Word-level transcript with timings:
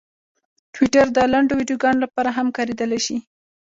ټویټر 0.73 1.05
د 1.13 1.17
لنډو 1.31 1.53
ویډیوګانو 1.57 2.03
لپاره 2.05 2.29
هم 2.37 2.47
کارېدلی 2.57 2.99
شي. 3.05 3.17